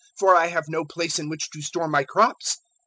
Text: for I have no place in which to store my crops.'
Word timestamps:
for 0.17 0.35
I 0.35 0.47
have 0.47 0.63
no 0.67 0.83
place 0.83 1.19
in 1.19 1.29
which 1.29 1.51
to 1.51 1.61
store 1.61 1.87
my 1.87 2.03
crops.' 2.03 2.57